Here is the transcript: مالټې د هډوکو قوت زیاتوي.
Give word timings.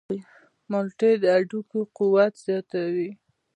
مالټې 0.71 1.11
د 1.21 1.25
هډوکو 1.35 1.79
قوت 1.97 2.33
زیاتوي. 2.47 3.09